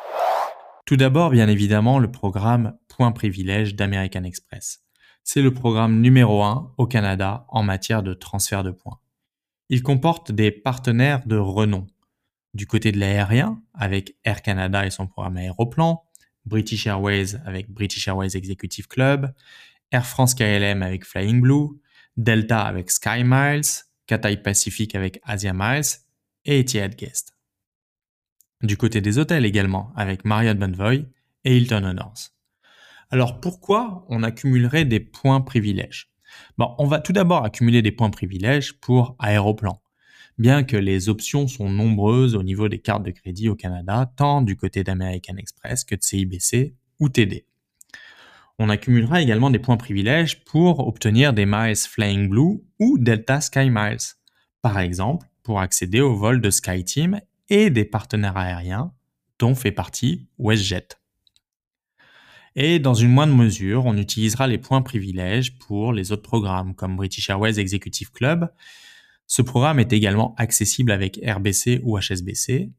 Tout 0.85 0.97
d'abord, 0.97 1.29
bien 1.29 1.47
évidemment, 1.47 1.99
le 1.99 2.11
programme 2.11 2.77
Point 2.89 3.11
Privilège 3.11 3.75
d'American 3.75 4.23
Express. 4.23 4.83
C'est 5.23 5.41
le 5.41 5.53
programme 5.53 6.01
numéro 6.01 6.43
1 6.43 6.73
au 6.77 6.85
Canada 6.85 7.45
en 7.49 7.63
matière 7.63 8.03
de 8.03 8.13
transfert 8.13 8.63
de 8.63 8.71
points. 8.71 8.99
Il 9.69 9.81
comporte 9.81 10.31
des 10.31 10.51
partenaires 10.51 11.25
de 11.25 11.37
renom. 11.37 11.87
Du 12.53 12.67
côté 12.67 12.91
de 12.91 12.99
l'aérien, 12.99 13.61
avec 13.73 14.15
Air 14.23 14.41
Canada 14.43 14.85
et 14.85 14.91
son 14.91 15.07
programme 15.07 15.37
Aéroplan, 15.37 16.03
British 16.45 16.85
Airways 16.85 17.35
avec 17.45 17.71
British 17.71 18.07
Airways 18.07 18.37
Executive 18.37 18.87
Club, 18.87 19.33
Air 19.95 20.05
France 20.05 20.35
KLM 20.35 20.83
avec 20.83 21.05
Flying 21.05 21.39
Blue, 21.39 21.79
Delta 22.17 22.63
avec 22.63 22.91
Sky 22.91 23.23
Miles, 23.23 23.63
Cathay 24.07 24.35
Pacific 24.35 24.93
avec 24.93 25.21
Asia 25.23 25.53
Miles 25.53 25.85
et 26.43 26.59
Etihad 26.59 26.97
Guest. 26.97 27.37
Du 28.61 28.75
côté 28.75 28.99
des 28.99 29.19
hôtels 29.19 29.45
également, 29.45 29.93
avec 29.95 30.25
Marriott 30.25 30.59
Bonvoy 30.59 31.05
et 31.45 31.55
Hilton 31.55 31.85
Honors. 31.85 32.33
Alors 33.09 33.39
pourquoi 33.39 34.05
on 34.09 34.21
accumulerait 34.21 34.83
des 34.83 34.99
points 34.99 35.39
privilèges? 35.39 36.09
Bon, 36.57 36.75
On 36.77 36.87
va 36.87 36.99
tout 36.99 37.13
d'abord 37.13 37.45
accumuler 37.45 37.81
des 37.81 37.93
points 37.93 38.09
privilèges 38.09 38.77
pour 38.81 39.15
Aéroplan, 39.19 39.81
bien 40.37 40.65
que 40.65 40.75
les 40.75 41.07
options 41.07 41.47
sont 41.47 41.69
nombreuses 41.69 42.35
au 42.35 42.43
niveau 42.43 42.67
des 42.67 42.79
cartes 42.79 43.03
de 43.03 43.11
crédit 43.11 43.47
au 43.47 43.55
Canada, 43.55 44.11
tant 44.17 44.41
du 44.41 44.57
côté 44.57 44.83
d'American 44.83 45.37
Express 45.37 45.85
que 45.85 45.95
de 45.95 46.03
CIBC 46.03 46.75
ou 46.99 47.07
TD. 47.07 47.45
On 48.57 48.69
accumulera 48.69 49.21
également 49.21 49.49
des 49.49 49.59
points 49.59 49.77
privilèges 49.77 50.43
pour 50.45 50.87
obtenir 50.87 51.33
des 51.33 51.45
miles 51.45 51.75
Flying 51.75 52.29
Blue 52.29 52.61
ou 52.79 52.97
Delta 52.97 53.41
Sky 53.41 53.69
Miles, 53.69 54.15
par 54.61 54.79
exemple 54.79 55.27
pour 55.43 55.59
accéder 55.59 56.01
au 56.01 56.15
vol 56.15 56.41
de 56.41 56.49
SkyTeam 56.49 57.21
et 57.49 57.69
des 57.69 57.85
partenaires 57.85 58.35
aériens 58.35 58.91
dont 59.37 59.53
fait 59.53 59.71
partie 59.71 60.27
WestJet. 60.39 60.87
Et 62.55 62.79
dans 62.79 62.93
une 62.93 63.11
moindre 63.11 63.35
mesure, 63.35 63.85
on 63.85 63.97
utilisera 63.97 64.47
les 64.47 64.57
points 64.57 64.81
privilèges 64.81 65.57
pour 65.59 65.93
les 65.93 66.11
autres 66.11 66.23
programmes 66.23 66.73
comme 66.73 66.95
British 66.95 67.29
Airways 67.29 67.59
Executive 67.59 68.11
Club. 68.11 68.49
Ce 69.27 69.41
programme 69.41 69.79
est 69.79 69.91
également 69.91 70.33
accessible 70.37 70.91
avec 70.91 71.19
RBC 71.23 71.81
ou 71.83 71.99
HSBC, 71.99 72.71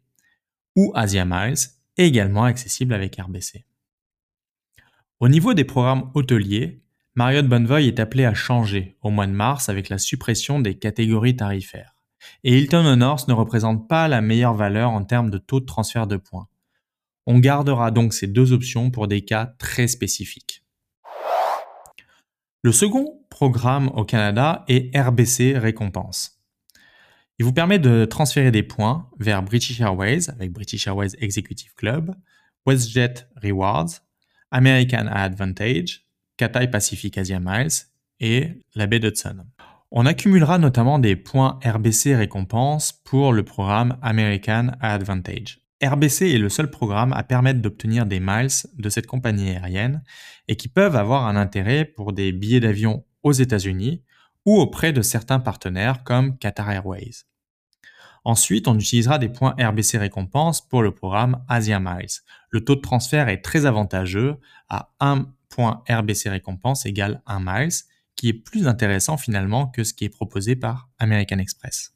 ou 0.76 0.92
Asia 0.94 1.24
Miles, 1.24 1.58
également 1.98 2.44
accessible 2.44 2.94
avec 2.94 3.16
RBC. 3.16 3.64
Au 5.18 5.28
niveau 5.28 5.54
des 5.54 5.64
programmes 5.64 6.10
hôteliers, 6.12 6.82
Marriott 7.14 7.48
Bonvoy 7.48 7.86
est 7.86 8.00
appelé 8.00 8.26
à 8.26 8.34
changer 8.34 8.98
au 9.00 9.08
mois 9.08 9.26
de 9.26 9.32
mars 9.32 9.70
avec 9.70 9.88
la 9.88 9.96
suppression 9.96 10.60
des 10.60 10.78
catégories 10.78 11.36
tarifaires. 11.36 11.94
Et 12.44 12.58
Hilton 12.58 12.84
Honors 12.84 13.24
ne 13.26 13.32
représente 13.32 13.88
pas 13.88 14.08
la 14.08 14.20
meilleure 14.20 14.52
valeur 14.52 14.90
en 14.90 15.04
termes 15.04 15.30
de 15.30 15.38
taux 15.38 15.60
de 15.60 15.64
transfert 15.64 16.06
de 16.06 16.18
points. 16.18 16.48
On 17.26 17.38
gardera 17.38 17.90
donc 17.90 18.12
ces 18.12 18.26
deux 18.26 18.52
options 18.52 18.90
pour 18.90 19.08
des 19.08 19.22
cas 19.22 19.46
très 19.46 19.88
spécifiques. 19.88 20.62
Le 22.62 22.72
second 22.72 23.22
programme 23.30 23.88
au 23.94 24.04
Canada 24.04 24.66
est 24.68 24.94
RBC 24.94 25.56
Récompense. 25.56 26.42
Il 27.38 27.46
vous 27.46 27.54
permet 27.54 27.78
de 27.78 28.04
transférer 28.04 28.50
des 28.50 28.62
points 28.62 29.08
vers 29.18 29.42
British 29.42 29.80
Airways 29.80 30.28
avec 30.28 30.52
British 30.52 30.86
Airways 30.86 31.16
Executive 31.18 31.72
Club, 31.74 32.14
WestJet 32.66 33.28
Rewards, 33.42 34.05
American 34.50 35.06
Advantage, 35.08 36.06
Cathay 36.36 36.68
Pacific 36.68 37.16
Asia 37.18 37.40
Miles 37.40 37.88
et 38.20 38.62
la 38.74 38.86
baie 38.86 38.98
d'Hudson. 38.98 39.44
On 39.90 40.06
accumulera 40.06 40.58
notamment 40.58 40.98
des 40.98 41.16
points 41.16 41.58
RBC 41.64 42.16
récompenses 42.16 42.92
pour 42.92 43.32
le 43.32 43.44
programme 43.44 43.96
American 44.02 44.68
Advantage. 44.80 45.60
RBC 45.82 46.30
est 46.30 46.38
le 46.38 46.48
seul 46.48 46.70
programme 46.70 47.12
à 47.12 47.22
permettre 47.22 47.60
d'obtenir 47.60 48.06
des 48.06 48.20
miles 48.20 48.48
de 48.78 48.88
cette 48.88 49.06
compagnie 49.06 49.50
aérienne 49.50 50.02
et 50.48 50.56
qui 50.56 50.68
peuvent 50.68 50.96
avoir 50.96 51.26
un 51.26 51.36
intérêt 51.36 51.84
pour 51.84 52.12
des 52.12 52.32
billets 52.32 52.60
d'avion 52.60 53.04
aux 53.22 53.32
États-Unis 53.32 54.02
ou 54.46 54.56
auprès 54.58 54.92
de 54.92 55.02
certains 55.02 55.40
partenaires 55.40 56.02
comme 56.02 56.38
Qatar 56.38 56.70
Airways. 56.70 57.24
Ensuite, 58.26 58.66
on 58.66 58.76
utilisera 58.76 59.20
des 59.20 59.28
points 59.28 59.54
RBC 59.56 59.98
récompenses 59.98 60.60
pour 60.60 60.82
le 60.82 60.92
programme 60.92 61.44
Asia 61.46 61.78
Miles. 61.78 62.22
Le 62.50 62.64
taux 62.64 62.74
de 62.74 62.80
transfert 62.80 63.28
est 63.28 63.40
très 63.40 63.66
avantageux 63.66 64.34
à 64.68 64.90
1 64.98 65.26
point 65.48 65.84
RBC 65.88 66.30
récompense 66.30 66.86
égale 66.86 67.22
1 67.26 67.38
miles, 67.38 67.72
qui 68.16 68.30
est 68.30 68.32
plus 68.32 68.66
intéressant 68.66 69.16
finalement 69.16 69.68
que 69.68 69.84
ce 69.84 69.94
qui 69.94 70.06
est 70.06 70.08
proposé 70.08 70.56
par 70.56 70.88
American 70.98 71.38
Express. 71.38 71.94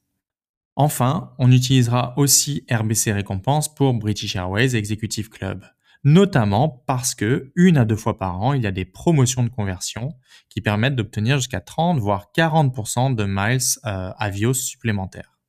Enfin, 0.76 1.34
on 1.40 1.50
utilisera 1.50 2.14
aussi 2.16 2.64
RBC 2.70 3.10
récompense 3.10 3.74
pour 3.74 3.92
British 3.94 4.36
Airways 4.36 4.76
Executive 4.76 5.30
Club, 5.30 5.64
notamment 6.04 6.84
parce 6.86 7.16
que 7.16 7.50
une 7.56 7.76
à 7.76 7.84
deux 7.84 7.96
fois 7.96 8.16
par 8.16 8.40
an, 8.40 8.52
il 8.52 8.62
y 8.62 8.68
a 8.68 8.70
des 8.70 8.84
promotions 8.84 9.42
de 9.42 9.48
conversion 9.48 10.14
qui 10.48 10.60
permettent 10.60 10.94
d'obtenir 10.94 11.38
jusqu'à 11.38 11.60
30 11.60 11.98
voire 11.98 12.28
40% 12.36 13.16
de 13.16 13.24
miles 13.24 13.58
euh, 13.84 14.12
avios 14.16 14.54
supplémentaires. 14.54 15.39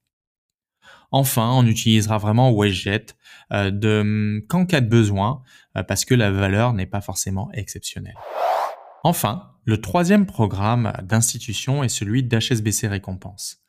Enfin, 1.11 1.51
on 1.51 1.65
utilisera 1.65 2.17
vraiment 2.17 2.51
WestJet 2.51 3.07
euh, 3.51 3.69
de, 3.69 4.43
qu'en 4.47 4.65
cas 4.65 4.81
de 4.81 4.87
besoin, 4.87 5.43
euh, 5.77 5.83
parce 5.83 6.05
que 6.05 6.15
la 6.15 6.31
valeur 6.31 6.73
n'est 6.73 6.85
pas 6.85 7.01
forcément 7.01 7.51
exceptionnelle. 7.53 8.17
Enfin, 9.03 9.51
le 9.65 9.81
troisième 9.81 10.25
programme 10.25 10.93
d'institution 11.03 11.83
est 11.83 11.89
celui 11.89 12.23
d'HSBC 12.23 12.87
Récompense. 12.87 13.61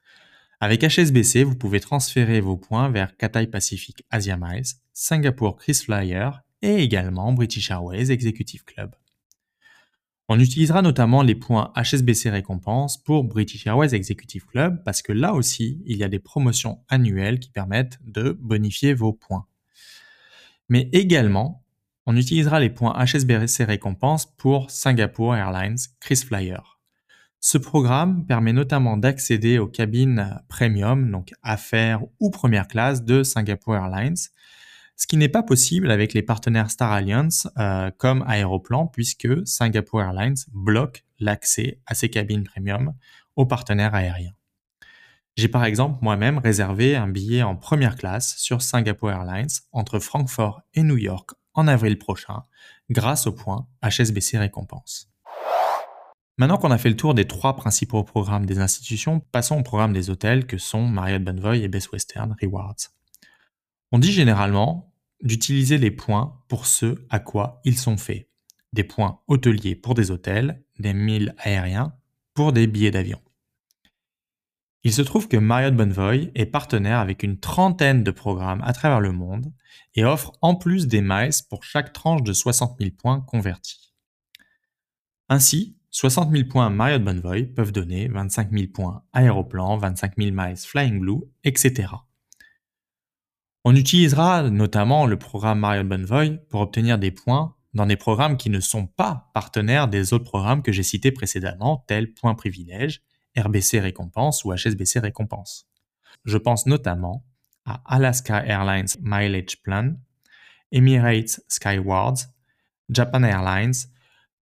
Avec 0.61 0.85
HSBC, 0.85 1.43
vous 1.43 1.57
pouvez 1.57 1.81
transférer 1.81 2.41
vos 2.41 2.57
points 2.57 2.89
vers 2.89 3.17
Cathay 3.17 3.49
Pacific 3.49 4.05
Asia 4.11 4.37
Miles, 4.41 4.77
Singapour 4.93 5.57
KrisFlyer 5.57 6.31
et 6.63 6.77
également 6.77 7.33
British 7.33 7.73
Airways 7.73 8.13
Executive 8.13 8.65
Club. 8.65 8.95
On 10.29 10.39
utilisera 10.39 10.83
notamment 10.83 11.23
les 11.23 11.35
points 11.35 11.73
HSBC 11.77 12.31
récompense 12.31 13.03
pour 13.03 13.25
British 13.25 13.67
Airways 13.67 13.95
Executive 13.95 14.47
Club 14.47 14.83
parce 14.85 15.03
que 15.03 15.13
là 15.13 15.35
aussi, 15.35 15.83
il 15.85 15.97
y 15.97 16.05
a 16.05 16.09
des 16.09 16.21
promotions 16.21 16.81
annuelles 16.89 17.41
qui 17.41 17.51
permettent 17.51 17.99
de 18.05 18.31
bonifier 18.41 18.95
vos 18.95 19.13
points. 19.13 19.47
Mais 20.69 20.89
également, 20.93 21.65
on 22.07 22.17
utilisera 22.17 22.61
les 22.61 22.71
points 22.71 22.97
HSBC 23.05 23.65
récompense 23.65 24.27
pour 24.37 24.71
Singapore 24.71 25.37
Airlines 25.37 25.77
KrisFlyer. 26.01 26.59
Ce 27.41 27.59
programme 27.59 28.25
permet 28.25 28.53
notamment 28.53 28.97
d'accéder 28.97 29.59
aux 29.59 29.67
cabines 29.67 30.41
premium, 30.49 31.11
donc 31.11 31.33
affaires 31.43 32.03
ou 32.21 32.31
première 32.31 32.69
classe 32.69 33.05
de 33.05 33.25
Singapore 33.25 33.75
Airlines, 33.75 34.17
ce 34.97 35.07
qui 35.07 35.17
n'est 35.17 35.29
pas 35.29 35.43
possible 35.43 35.91
avec 35.91 36.15
les 36.15 36.23
partenaires 36.23 36.71
Star 36.71 36.93
Alliance 36.93 37.49
euh, 37.59 37.91
comme 37.97 38.25
Aéroplan, 38.27 38.87
puisque 38.87 39.29
Singapore 39.47 40.03
Airlines 40.03 40.37
bloque 40.53 41.05
l'accès 41.19 41.81
à 41.87 41.95
ces 41.95 42.09
cabines 42.09 42.45
premium 42.45 42.95
aux 43.37 43.47
partenaires 43.47 43.95
aériens. 43.95 44.35
J'ai 45.37 45.49
par 45.49 45.65
exemple 45.65 45.99
moi-même 46.03 46.39
réservé 46.39 46.95
un 46.95 47.09
billet 47.09 47.43
en 47.43 47.57
première 47.57 47.97
classe 47.97 48.37
sur 48.37 48.61
Singapore 48.61 49.13
Airlines 49.13 49.49
entre 49.73 49.99
Francfort 49.99 50.61
et 50.75 50.83
New 50.83 50.99
York 50.99 51.31
en 51.55 51.69
avril 51.69 51.99
prochain 51.99 52.43
grâce 52.91 53.27
au 53.27 53.33
point 53.33 53.67
HSBC 53.83 54.39
Récompense. 54.39 55.09
Maintenant 56.39 56.59
qu'on 56.59 56.71
a 56.71 56.79
fait 56.79 56.89
le 56.89 56.97
tour 56.97 57.15
des 57.15 57.27
trois 57.27 57.57
principaux 57.57 58.05
programmes 58.05 58.47
des 58.47 58.59
institutions, 58.59 59.21
passons 59.21 59.59
au 59.59 59.63
programme 59.63 59.93
des 59.93 60.11
hôtels 60.11 60.47
que 60.47 60.59
sont 60.59 60.87
Marriott 60.87 61.23
Bonvoy 61.23 61.63
et 61.63 61.69
Best 61.69 61.93
Western 61.93 62.35
Rewards. 62.41 62.91
On 63.93 63.99
dit 63.99 64.13
généralement 64.13 64.95
d'utiliser 65.23 65.77
les 65.77 65.91
points 65.91 66.43
pour 66.49 66.67
ce 66.67 67.05
à 67.11 67.19
quoi 67.21 67.61
ils 67.65 67.79
sont 67.79 67.99
faits. 67.99 68.29
Des 68.73 68.85
points 68.85 69.21
hôteliers 69.29 69.75
pour 69.75 69.95
des 69.95 70.11
hôtels, 70.11 70.65
des 70.79 70.95
milles 70.95 71.35
aériens 71.39 71.95
pour 72.33 72.55
des 72.55 72.67
billets 72.67 72.91
d'avion. 72.91 73.21
Il 74.83 74.93
se 74.93 75.03
trouve 75.03 75.29
que 75.29 75.37
Marriott 75.37 75.77
Bonvoy 75.77 76.33
est 76.35 76.47
partenaire 76.47 76.99
avec 76.99 77.23
une 77.23 77.39
trentaine 77.39 78.03
de 78.03 78.11
programmes 78.11 78.63
à 78.65 78.73
travers 78.73 79.01
le 79.01 79.13
monde 79.13 79.53
et 79.95 80.05
offre 80.05 80.33
en 80.41 80.57
plus 80.57 80.89
des 80.89 81.03
miles 81.03 81.31
pour 81.51 81.63
chaque 81.63 81.93
tranche 81.93 82.23
de 82.23 82.33
60 82.33 82.79
000 82.81 82.93
points 82.97 83.21
convertis. 83.21 83.95
Ainsi, 85.29 85.77
60 85.91 86.33
000 86.33 86.49
points 86.49 86.71
Marriott 86.71 87.05
Bonvoy 87.05 87.45
peuvent 87.45 87.73
donner 87.73 88.09
25 88.09 88.51
000 88.51 88.65
points 88.73 89.05
Aéroplan, 89.13 89.77
25 89.77 90.15
000 90.17 90.31
miles 90.33 90.57
Flying 90.57 90.99
Blue, 90.99 91.21
etc. 91.45 91.89
On 93.65 93.77
utilisera 93.77 94.51
notamment 94.51 95.07
le 95.07 95.17
programme 95.17 95.61
Marriott 95.61 95.87
Bonvoy 95.87 96.39
pour 96.51 96.63
obtenir 96.63 96.99
des 96.99 97.13
points 97.13 97.55
dans 97.75 97.87
des 97.87 97.97
programmes 97.97 98.37
qui 98.37 98.51
ne 98.51 98.59
sont 98.59 98.87
pas 98.87 99.31
partenaires 99.35 99.87
des 99.87 100.13
autres 100.13 100.25
programmes 100.25 100.63
que 100.63 100.73
j'ai 100.73 100.83
cités 100.83 101.13
précédemment, 101.13 101.85
tels 101.87 102.13
Points 102.13 102.35
Privilèges, 102.35 103.03
RBC 103.37 103.79
Récompense 103.79 104.45
ou 104.45 104.53
HSBC 104.53 104.99
Récompense. 104.99 105.69
Je 106.25 106.39
pense 106.39 106.67
notamment 106.67 107.25
à 107.65 107.81
Alaska 107.87 108.45
Airlines 108.45 108.89
Mileage 109.01 109.63
Plan, 109.63 109.95
Emirates 110.73 111.41
Skywards, 111.47 112.27
Japan 112.91 113.23
Airlines, 113.23 113.75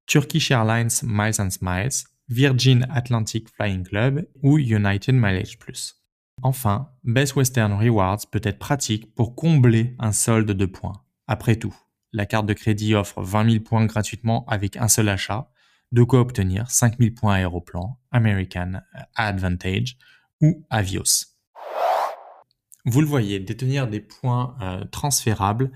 Turkish 0.07 0.51
Airlines 0.51 0.91
Miles 1.03 1.41
and 1.41 1.51
Smiles, 1.51 2.05
Virgin 2.29 2.87
Atlantic 2.91 3.49
Flying 3.51 3.85
Club 3.85 4.27
ou 4.43 4.59
United 4.59 5.15
Mileage 5.15 5.59
Plus. 5.59 6.00
Enfin, 6.43 6.91
Best 7.05 7.37
Western 7.37 7.73
Rewards 7.73 8.21
peut 8.31 8.41
être 8.43 8.59
pratique 8.59 9.15
pour 9.15 9.35
combler 9.35 9.95
un 9.99 10.13
solde 10.13 10.51
de 10.51 10.67
points. 10.67 11.03
Après 11.27 11.57
tout, 11.57 11.75
la 12.13 12.27
carte 12.27 12.47
de 12.47 12.55
crédit 12.55 12.95
offre 12.95 13.23
20 13.23 13.51
000 13.51 13.65
points 13.65 13.85
gratuitement 13.87 14.45
avec 14.47 14.77
un 14.77 14.89
seul 14.89 15.09
achat, 15.09 15.51
de 15.93 16.03
quoi 16.03 16.21
obtenir 16.21 16.71
5 16.71 16.99
000 16.99 17.15
points 17.15 17.35
Aéroplan, 17.35 17.99
American 18.11 18.81
Advantage 19.15 19.97
ou 20.41 20.65
Avios. 20.71 21.27
Vous 22.87 23.03
le 23.03 23.07
voyez, 23.07 23.39
détenir 23.39 23.87
des 23.87 24.01
points 24.01 24.57
euh, 24.63 24.85
transférables 24.87 25.71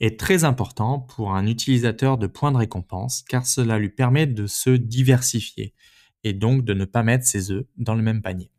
est 0.00 0.20
très 0.20 0.44
important 0.44 0.98
pour 0.98 1.34
un 1.34 1.46
utilisateur 1.46 2.18
de 2.18 2.26
points 2.26 2.52
de 2.52 2.58
récompense 2.58 3.22
car 3.22 3.46
cela 3.46 3.78
lui 3.78 3.88
permet 3.88 4.26
de 4.26 4.46
se 4.46 4.70
diversifier 4.70 5.74
et 6.24 6.34
donc 6.34 6.64
de 6.64 6.74
ne 6.74 6.84
pas 6.84 7.02
mettre 7.02 7.24
ses 7.24 7.50
œufs 7.50 7.64
dans 7.78 7.94
le 7.94 8.02
même 8.02 8.20
panier. 8.20 8.50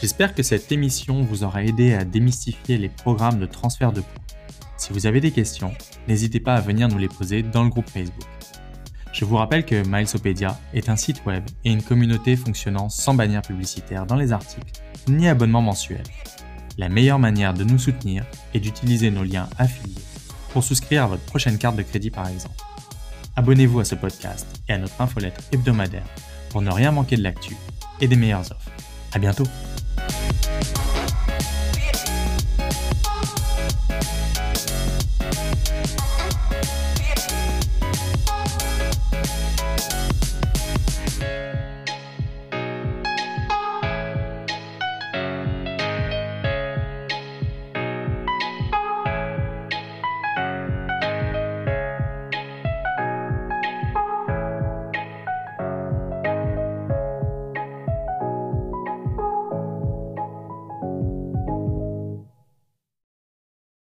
J'espère 0.00 0.34
que 0.34 0.42
cette 0.42 0.70
émission 0.72 1.22
vous 1.22 1.44
aura 1.44 1.64
aidé 1.64 1.94
à 1.94 2.04
démystifier 2.04 2.78
les 2.78 2.88
programmes 2.88 3.38
de 3.38 3.46
transfert 3.46 3.92
de 3.92 4.00
points. 4.00 4.24
Si 4.76 4.92
vous 4.92 5.06
avez 5.06 5.20
des 5.20 5.30
questions, 5.30 5.72
n'hésitez 6.08 6.40
pas 6.40 6.56
à 6.56 6.60
venir 6.60 6.88
nous 6.88 6.98
les 6.98 7.08
poser 7.08 7.42
dans 7.42 7.62
le 7.62 7.70
groupe 7.70 7.88
Facebook. 7.88 8.28
Je 9.12 9.24
vous 9.24 9.36
rappelle 9.36 9.64
que 9.64 9.86
Milesopedia 9.86 10.58
est 10.74 10.88
un 10.88 10.96
site 10.96 11.24
web 11.24 11.44
et 11.64 11.70
une 11.70 11.82
communauté 11.82 12.34
fonctionnant 12.34 12.88
sans 12.88 13.14
bannière 13.14 13.42
publicitaire 13.42 14.06
dans 14.06 14.16
les 14.16 14.32
articles, 14.32 14.72
ni 15.08 15.28
abonnement 15.28 15.62
mensuel. 15.62 16.02
La 16.76 16.88
meilleure 16.88 17.20
manière 17.20 17.54
de 17.54 17.62
nous 17.62 17.78
soutenir 17.78 18.26
est 18.52 18.60
d'utiliser 18.60 19.12
nos 19.12 19.22
liens 19.22 19.48
affiliés 19.56 19.94
pour 20.50 20.64
souscrire 20.64 21.04
à 21.04 21.06
votre 21.06 21.24
prochaine 21.24 21.58
carte 21.58 21.76
de 21.76 21.82
crédit 21.82 22.10
par 22.10 22.28
exemple. 22.28 22.56
Abonnez-vous 23.36 23.80
à 23.80 23.84
ce 23.84 23.94
podcast 23.94 24.46
et 24.68 24.72
à 24.72 24.78
notre 24.78 25.00
infolettre 25.00 25.40
hebdomadaire 25.52 26.06
pour 26.50 26.62
ne 26.62 26.70
rien 26.70 26.90
manquer 26.90 27.16
de 27.16 27.22
l'actu 27.22 27.56
et 28.00 28.08
des 28.08 28.16
meilleures 28.16 28.50
offres. 28.50 28.70
À 29.12 29.18
bientôt! 29.20 29.46